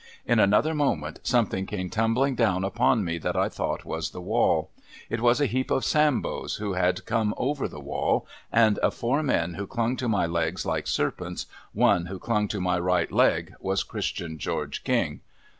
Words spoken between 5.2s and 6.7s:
was a heap of Sambos